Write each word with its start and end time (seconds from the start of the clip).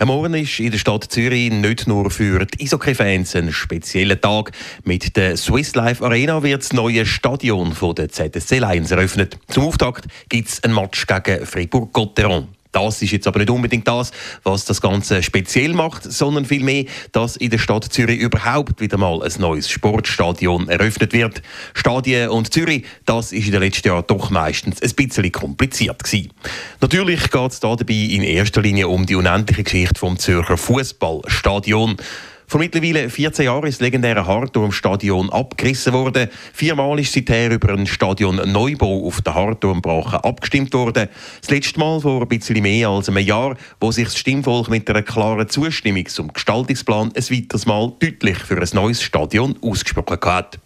Am 0.00 0.08
Morgen 0.08 0.32
ist 0.32 0.58
in 0.58 0.70
der 0.70 0.78
Stadt 0.78 1.04
Zürich 1.04 1.52
nicht 1.52 1.86
nur 1.86 2.10
für 2.10 2.46
die 2.46 2.64
Eishockey-Fans 2.64 3.36
ein 3.36 3.52
spezieller 3.52 4.18
Tag. 4.18 4.52
Mit 4.82 5.14
der 5.14 5.36
Swiss 5.36 5.74
Life 5.74 6.02
Arena 6.02 6.42
wird 6.42 6.62
das 6.62 6.72
neue 6.72 7.04
Stadion 7.04 7.76
der 7.94 8.08
ZSC 8.08 8.60
Lions 8.60 8.90
eröffnet. 8.92 9.38
Zum 9.48 9.64
Auftakt 9.64 10.06
gibt 10.30 10.48
es 10.48 10.64
ein 10.64 10.72
Match 10.72 11.06
gegen 11.06 11.44
Fribourg-Gotteron. 11.44 12.48
Das 12.72 13.02
ist 13.02 13.10
jetzt 13.10 13.26
aber 13.26 13.40
nicht 13.40 13.50
unbedingt 13.50 13.88
das, 13.88 14.12
was 14.42 14.64
das 14.64 14.80
Ganze 14.80 15.22
speziell 15.22 15.72
macht, 15.72 16.04
sondern 16.04 16.44
vielmehr, 16.44 16.84
dass 17.12 17.36
in 17.36 17.50
der 17.50 17.58
Stadt 17.58 17.84
Zürich 17.84 18.20
überhaupt 18.20 18.80
wieder 18.80 18.96
mal 18.96 19.22
ein 19.22 19.32
neues 19.38 19.68
Sportstadion 19.68 20.68
eröffnet 20.68 21.12
wird. 21.12 21.42
Stadien 21.74 22.30
und 22.30 22.52
Zürich, 22.52 22.84
das 23.06 23.32
ist 23.32 23.46
in 23.46 23.52
den 23.52 23.62
letzten 23.62 23.88
Jahren 23.88 24.04
doch 24.06 24.30
meistens 24.30 24.80
ein 24.82 24.90
bisschen 24.90 25.32
kompliziert 25.32 26.04
gewesen. 26.04 26.32
Natürlich 26.80 27.30
geht 27.30 27.52
es 27.52 27.60
dabei 27.60 27.94
in 27.94 28.22
erster 28.22 28.62
Linie 28.62 28.88
um 28.88 29.06
die 29.06 29.16
unendliche 29.16 29.64
Geschichte 29.64 29.98
vom 29.98 30.18
Zürcher 30.18 30.56
Fußballstadion. 30.56 31.96
Vor 32.50 32.58
mittlerweile 32.58 33.08
14 33.08 33.44
Jahren 33.44 33.68
ist 33.68 33.76
das 33.76 33.84
legendäre 33.84 34.26
Hartturmstadion 34.26 35.30
abgerissen 35.30 35.92
worden. 35.92 36.28
Viermal 36.52 36.98
ist 36.98 37.12
seither 37.12 37.52
über 37.52 37.68
einen 37.68 37.86
Stadion-Neubau 37.86 39.06
auf 39.06 39.20
der 39.20 39.36
Hartturmbrache 39.36 40.24
abgestimmt 40.24 40.74
worden. 40.74 41.08
Das 41.40 41.48
letzte 41.48 41.78
Mal 41.78 42.00
vor 42.00 42.22
ein 42.22 42.26
bisschen 42.26 42.60
mehr 42.60 42.88
als 42.88 43.08
einem 43.08 43.24
Jahr, 43.24 43.56
wo 43.78 43.92
sich 43.92 44.06
das 44.06 44.18
Stimmvolk 44.18 44.68
mit 44.68 44.90
einer 44.90 45.02
klaren 45.02 45.48
Zustimmung 45.48 46.06
zum 46.06 46.32
Gestaltungsplan 46.32 47.12
ein 47.14 47.22
weiteres 47.30 47.66
Mal 47.66 47.92
deutlich 48.00 48.38
für 48.38 48.60
ein 48.60 48.68
neues 48.72 49.00
Stadion 49.00 49.54
ausgesprochen 49.62 50.18
hat. 50.24 50.58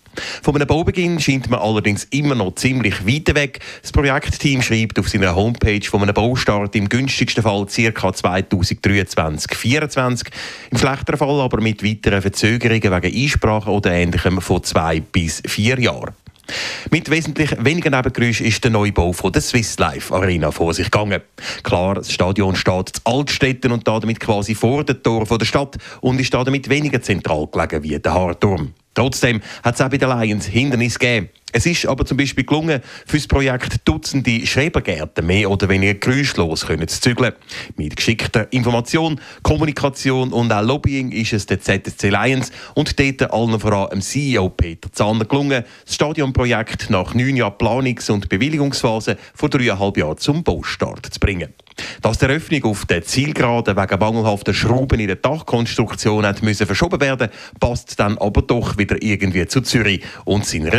Von 0.42 0.56
einem 0.56 0.66
Baubeginn 0.66 1.20
scheint 1.20 1.50
man 1.50 1.60
allerdings 1.60 2.06
immer 2.10 2.34
noch 2.34 2.54
ziemlich 2.54 3.06
weit 3.06 3.34
weg. 3.34 3.60
Das 3.82 3.92
Projektteam 3.92 4.62
schreibt 4.62 4.98
auf 4.98 5.06
seiner 5.08 5.34
Homepage 5.34 5.84
von 5.84 6.02
einem 6.02 6.14
Baustart 6.14 6.74
im 6.76 6.88
günstigsten 6.88 7.42
Fall 7.42 7.66
ca. 7.66 7.70
2023-2024. 7.70 10.28
Im 10.70 10.78
schlechteren 10.78 11.18
Fall 11.18 11.40
aber 11.40 11.60
mit 11.60 11.84
weiteren 11.84 12.22
Verzögerungen 12.22 12.82
wegen 12.82 13.22
Einsprachen 13.22 13.72
oder 13.72 13.92
Ähnlichem 13.92 14.40
von 14.40 14.62
zwei 14.62 15.00
bis 15.00 15.42
vier 15.46 15.78
Jahren. 15.80 16.14
Mit 16.90 17.10
wesentlich 17.10 17.50
weniger 17.58 17.90
Nebengeräusch 17.90 18.40
ist 18.40 18.62
der 18.64 18.70
Neubau 18.70 19.12
von 19.12 19.32
der 19.32 19.42
Swiss 19.42 19.78
Life 19.78 20.14
Arena 20.14 20.50
vor 20.50 20.74
sich 20.74 20.90
gegangen. 20.90 21.22
Klar, 21.62 21.94
das 21.94 22.12
Stadion 22.12 22.56
steht 22.56 22.90
zu 22.90 23.00
Altstädten 23.04 23.72
und 23.72 23.88
damit 23.88 24.20
quasi 24.20 24.54
vor 24.54 24.84
dem 24.84 25.02
Tor 25.02 25.26
der 25.26 25.46
Stadt 25.46 25.76
und 26.00 26.20
ist 26.20 26.34
damit 26.34 26.68
weniger 26.68 27.00
zentral 27.00 27.48
gelegen 27.50 27.82
wie 27.82 27.98
der 27.98 28.14
Haarturm. 28.14 28.74
Trotzdem 28.94 29.42
hat 29.62 29.74
es 29.74 29.80
auch 29.80 29.88
bei 29.88 29.98
den 29.98 30.08
Lions 30.08 30.46
Hindernisse 30.46 30.98
gegeben. 30.98 31.28
Es 31.56 31.66
ist 31.66 31.86
aber 31.86 32.04
zum 32.04 32.16
Beispiel 32.16 32.42
gelungen, 32.42 32.80
für 33.06 33.16
das 33.16 33.28
Projekt 33.28 33.76
Dutzende 33.84 34.44
Schrebergärten 34.44 35.24
mehr 35.24 35.48
oder 35.48 35.68
weniger 35.68 35.94
geräuschlos 35.94 36.66
zu 36.66 37.00
zügeln. 37.00 37.32
Mit 37.76 37.94
geschickter 37.94 38.52
Information, 38.52 39.20
Kommunikation 39.44 40.32
und 40.32 40.50
auch 40.50 40.64
Lobbying 40.64 41.12
ist 41.12 41.32
es 41.32 41.46
der 41.46 41.60
ZSC 41.60 42.08
Lions 42.08 42.50
und 42.74 42.98
dort 42.98 43.32
allen 43.32 43.60
voran 43.60 43.90
dem 43.90 44.00
CEO 44.00 44.48
Peter 44.48 44.90
Zahner 44.90 45.26
gelungen, 45.26 45.62
das 45.84 45.94
Stadionprojekt 45.94 46.90
nach 46.90 47.14
neun 47.14 47.36
Jahren 47.36 47.56
Planungs- 47.56 48.10
und 48.10 48.28
Bewilligungsphase 48.28 49.16
vor 49.32 49.48
dreieinhalb 49.48 49.96
Jahren 49.96 50.18
zum 50.18 50.42
Baustart 50.42 51.06
zu 51.06 51.20
bringen. 51.20 51.54
Dass 52.02 52.18
die 52.18 52.26
Eröffnung 52.26 52.64
auf 52.64 52.86
der 52.86 53.04
Zielgeraden 53.04 53.76
wegen 53.76 53.98
mangelhafter 53.98 54.54
Schrauben 54.54 55.00
in 55.00 55.08
der 55.08 55.16
Dachkonstruktion 55.16 56.24
verschoben 56.24 57.00
werden, 57.00 57.30
passt 57.58 57.98
dann 57.98 58.18
aber 58.18 58.42
doch 58.42 58.78
wieder 58.78 59.00
irgendwie 59.02 59.46
zu 59.46 59.60
Zürich 59.60 60.02
und 60.24 60.46
seiner 60.46 60.72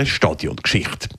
Stadiongeschichte. 0.66 1.10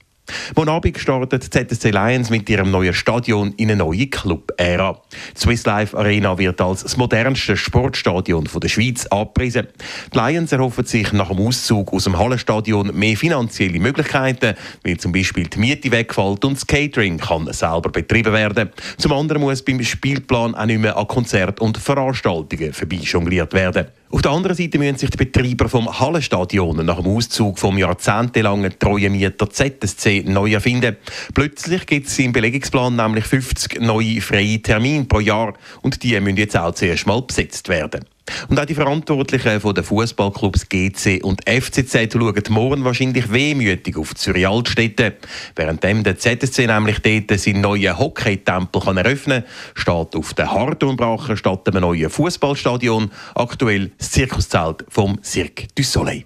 Morgen 0.56 0.70
Abend 0.70 0.98
startet 0.98 1.44
ZSC 1.44 1.90
Lions 1.90 2.30
mit 2.30 2.50
ihrem 2.50 2.72
neuen 2.72 2.92
Stadion 2.92 3.52
in 3.56 3.70
eine 3.70 3.76
neue 3.76 4.08
Club-Ära. 4.08 5.00
Die 5.36 5.40
Swiss 5.40 5.64
Life 5.66 5.96
Arena 5.96 6.36
wird 6.36 6.60
als 6.60 6.82
das 6.82 6.96
modernste 6.96 7.56
Sportstadion 7.56 8.48
der 8.60 8.68
Schweiz 8.68 9.06
abgepriesen. 9.06 9.68
Die 10.12 10.18
Lions 10.18 10.50
erhoffen 10.50 10.84
sich 10.84 11.12
nach 11.12 11.28
dem 11.28 11.38
Auszug 11.38 11.92
aus 11.92 12.04
dem 12.04 12.18
Hallenstadion 12.18 12.90
mehr 12.92 13.16
finanzielle 13.16 13.78
Möglichkeiten, 13.78 14.56
wie 14.82 14.96
zum 14.96 15.12
Beispiel 15.12 15.46
die 15.46 15.60
Miete 15.60 15.92
wegfällt 15.92 16.44
und 16.44 16.56
das 16.56 16.66
Catering 16.66 17.18
kann 17.18 17.52
selber 17.52 17.90
betrieben 17.90 18.32
werden. 18.32 18.70
Zum 18.98 19.12
anderen 19.12 19.42
muss 19.42 19.62
beim 19.62 19.82
Spielplan 19.82 20.56
auch 20.56 20.66
nicht 20.66 20.80
mehr 20.80 20.96
an 20.96 21.06
Konzert- 21.06 21.60
und 21.60 21.78
Veranstaltungen 21.78 22.72
vorbeijongliert 22.72 23.52
werden. 23.52 23.86
Auf 24.08 24.22
der 24.22 24.30
anderen 24.30 24.56
Seite 24.56 24.78
müssen 24.78 24.98
sich 24.98 25.10
die 25.10 25.16
Betreiber 25.16 25.68
vom 25.68 25.98
Hallenstadion 25.98 26.86
nach 26.86 27.00
dem 27.02 27.08
Auszug 27.08 27.58
vom 27.58 27.76
jahrzehntelangen 27.76 28.78
treuen 28.78 29.12
Mieter 29.12 29.50
ZSC 29.50 30.22
neu 30.26 30.52
erfinden. 30.52 30.96
Plötzlich 31.34 31.86
gibt 31.86 32.06
es 32.06 32.18
im 32.20 32.32
Belegungsplan 32.32 32.94
nämlich 32.94 33.24
50 33.24 33.80
neue 33.80 34.20
freie 34.20 34.62
Termine 34.62 35.06
pro 35.06 35.18
Jahr 35.18 35.54
und 35.82 36.02
die 36.04 36.18
müssen 36.20 36.36
jetzt 36.36 36.56
auch 36.56 36.72
zuerst 36.72 37.06
mal 37.06 37.20
besetzt 37.20 37.68
werden. 37.68 38.04
Und 38.48 38.58
auch 38.58 38.64
die 38.64 38.74
Verantwortlichen 38.74 39.60
von 39.60 39.74
den 39.74 39.84
Fußballclubs 39.84 40.68
GC 40.68 41.22
und 41.22 41.42
FCZ 41.48 42.12
schauen 42.12 42.42
morgen 42.50 42.84
wahrscheinlich 42.84 43.30
wehmütig 43.32 43.96
auf 43.96 44.14
Zürich 44.14 44.46
Altstädte. 44.46 45.16
Währenddem 45.54 46.02
der 46.02 46.18
ZSC 46.18 46.66
nämlich 46.66 47.00
dort 47.00 47.38
seinen 47.38 47.60
neuen 47.60 47.98
Hockey-Tempel 47.98 48.98
eröffnen 48.98 49.44
kann, 49.44 49.74
steht 49.74 50.16
auf 50.16 50.34
der 50.34 50.52
Harturnbrache 50.52 51.36
statt 51.36 51.68
einem 51.68 51.82
neuen 51.82 52.10
Fußballstadion 52.10 53.10
aktuell 53.34 53.90
das 53.98 54.10
Zirkuszelt 54.10 54.84
vom 54.88 55.18
Cirque 55.22 55.68
du 55.74 55.82
Soleil. 55.82 56.22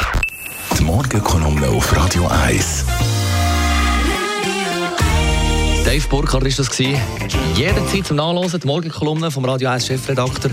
Die 0.79 0.85
Morgenkolumne 0.85 1.69
auf 1.69 1.97
Radio 1.97 2.27
1. 2.27 2.85
Dave 5.85 6.09
Burkhardt 6.09 6.45
war 6.45 6.51
das. 6.51 6.79
Jederzeit 7.57 8.07
zum 8.07 8.17
Nachlesen, 8.17 8.61
die 8.61 8.67
Morgenkolumne 8.67 9.31
vom 9.31 9.45
Radio 9.45 9.71
1 9.71 9.87
Chefredakteur 9.87 10.53